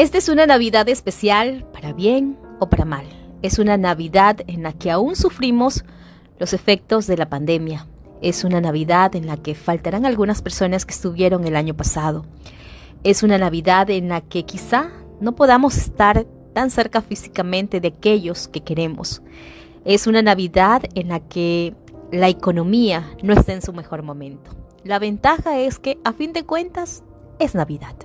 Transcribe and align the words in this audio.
Esta 0.00 0.16
es 0.16 0.30
una 0.30 0.46
Navidad 0.46 0.88
especial, 0.88 1.66
para 1.74 1.92
bien 1.92 2.38
o 2.58 2.70
para 2.70 2.86
mal. 2.86 3.04
Es 3.42 3.58
una 3.58 3.76
Navidad 3.76 4.38
en 4.46 4.62
la 4.62 4.72
que 4.72 4.90
aún 4.90 5.14
sufrimos 5.14 5.84
los 6.38 6.54
efectos 6.54 7.06
de 7.06 7.18
la 7.18 7.28
pandemia. 7.28 7.86
Es 8.22 8.42
una 8.44 8.62
Navidad 8.62 9.14
en 9.14 9.26
la 9.26 9.36
que 9.36 9.54
faltarán 9.54 10.06
algunas 10.06 10.40
personas 10.40 10.86
que 10.86 10.94
estuvieron 10.94 11.46
el 11.46 11.54
año 11.54 11.76
pasado. 11.76 12.24
Es 13.04 13.22
una 13.22 13.36
Navidad 13.36 13.90
en 13.90 14.08
la 14.08 14.22
que 14.22 14.44
quizá 14.44 14.90
no 15.20 15.36
podamos 15.36 15.76
estar 15.76 16.24
tan 16.54 16.70
cerca 16.70 17.02
físicamente 17.02 17.78
de 17.78 17.88
aquellos 17.88 18.48
que 18.48 18.62
queremos. 18.62 19.20
Es 19.84 20.06
una 20.06 20.22
Navidad 20.22 20.82
en 20.94 21.08
la 21.08 21.20
que 21.20 21.74
la 22.10 22.30
economía 22.30 23.06
no 23.22 23.34
está 23.34 23.52
en 23.52 23.60
su 23.60 23.74
mejor 23.74 24.02
momento. 24.02 24.50
La 24.82 24.98
ventaja 24.98 25.58
es 25.58 25.78
que, 25.78 25.98
a 26.04 26.14
fin 26.14 26.32
de 26.32 26.44
cuentas, 26.44 27.04
es 27.38 27.54
Navidad 27.54 27.96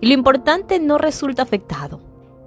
y 0.00 0.06
lo 0.08 0.14
importante 0.14 0.78
no 0.78 0.98
resulta 0.98 1.42
afectado. 1.42 2.00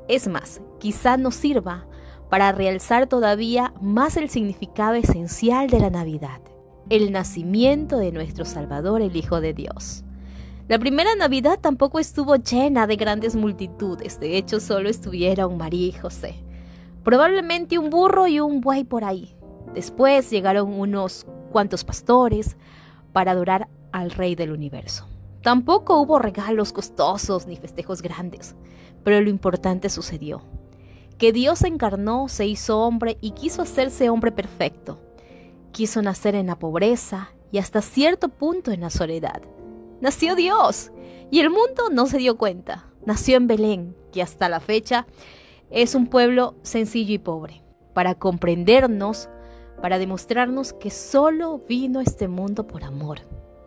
Es 0.07 0.27
más, 0.27 0.61
quizá 0.79 1.17
nos 1.17 1.35
sirva 1.35 1.85
para 2.29 2.51
realzar 2.51 3.07
todavía 3.07 3.73
más 3.81 4.17
el 4.17 4.29
significado 4.29 4.95
esencial 4.95 5.69
de 5.69 5.79
la 5.79 5.89
Navidad, 5.89 6.41
el 6.89 7.11
nacimiento 7.11 7.97
de 7.97 8.11
nuestro 8.11 8.45
Salvador, 8.45 9.01
el 9.01 9.15
Hijo 9.15 9.41
de 9.41 9.53
Dios. 9.53 10.03
La 10.67 10.77
primera 10.77 11.15
Navidad 11.15 11.59
tampoco 11.59 11.99
estuvo 11.99 12.35
llena 12.35 12.85
de 12.85 12.95
grandes 12.95 13.35
multitudes, 13.35 14.19
de 14.19 14.37
hecho 14.37 14.59
solo 14.59 14.89
estuvieron 14.89 15.57
María 15.57 15.87
y 15.87 15.91
José. 15.91 16.35
Probablemente 17.03 17.79
un 17.79 17.89
burro 17.89 18.27
y 18.27 18.39
un 18.39 18.61
buey 18.61 18.83
por 18.83 19.03
ahí. 19.03 19.35
Después 19.73 20.29
llegaron 20.29 20.71
unos 20.71 21.25
cuantos 21.51 21.83
pastores 21.83 22.55
para 23.13 23.31
adorar 23.31 23.67
al 23.91 24.11
Rey 24.11 24.35
del 24.35 24.51
Universo. 24.51 25.07
Tampoco 25.49 25.99
hubo 25.99 26.19
regalos 26.19 26.71
costosos 26.71 27.47
ni 27.47 27.55
festejos 27.55 28.03
grandes, 28.03 28.55
pero 29.03 29.19
lo 29.19 29.31
importante 29.31 29.89
sucedió. 29.89 30.43
Que 31.17 31.33
Dios 31.33 31.63
encarnó, 31.63 32.27
se 32.27 32.45
hizo 32.45 32.81
hombre 32.81 33.17
y 33.19 33.31
quiso 33.31 33.63
hacerse 33.63 34.11
hombre 34.11 34.31
perfecto. 34.31 34.99
Quiso 35.71 36.03
nacer 36.03 36.35
en 36.35 36.45
la 36.45 36.59
pobreza 36.59 37.31
y 37.51 37.57
hasta 37.57 37.81
cierto 37.81 38.29
punto 38.29 38.71
en 38.71 38.81
la 38.81 38.91
soledad. 38.91 39.41
Nació 40.01 40.35
Dios 40.35 40.91
y 41.31 41.39
el 41.39 41.49
mundo 41.49 41.89
no 41.91 42.05
se 42.05 42.19
dio 42.19 42.37
cuenta. 42.37 42.85
Nació 43.03 43.37
en 43.37 43.47
Belén, 43.47 43.97
que 44.11 44.21
hasta 44.21 44.49
la 44.49 44.59
fecha 44.59 45.07
es 45.71 45.95
un 45.95 46.05
pueblo 46.05 46.57
sencillo 46.61 47.15
y 47.15 47.17
pobre, 47.17 47.63
para 47.95 48.13
comprendernos, 48.13 49.29
para 49.81 49.97
demostrarnos 49.97 50.73
que 50.73 50.91
solo 50.91 51.57
vino 51.67 52.01
este 52.01 52.27
mundo 52.27 52.67
por 52.67 52.83
amor 52.83 53.21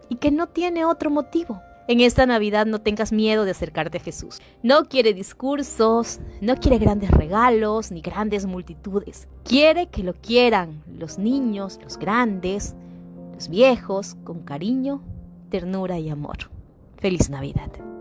y 0.08 0.14
que 0.14 0.30
no 0.30 0.46
tiene 0.46 0.84
otro 0.84 1.10
motivo. 1.10 1.60
En 1.88 2.00
esta 2.00 2.26
Navidad 2.26 2.66
no 2.66 2.80
tengas 2.80 3.12
miedo 3.12 3.44
de 3.44 3.50
acercarte 3.50 3.98
a 3.98 4.00
Jesús. 4.00 4.40
No 4.62 4.84
quiere 4.84 5.14
discursos, 5.14 6.20
no 6.40 6.56
quiere 6.56 6.78
grandes 6.78 7.10
regalos 7.10 7.90
ni 7.90 8.00
grandes 8.00 8.46
multitudes. 8.46 9.28
Quiere 9.44 9.88
que 9.88 10.04
lo 10.04 10.14
quieran 10.14 10.82
los 10.86 11.18
niños, 11.18 11.80
los 11.82 11.98
grandes, 11.98 12.76
los 13.34 13.48
viejos, 13.48 14.16
con 14.22 14.42
cariño, 14.42 15.02
ternura 15.50 15.98
y 15.98 16.08
amor. 16.08 16.50
Feliz 16.98 17.30
Navidad. 17.30 17.91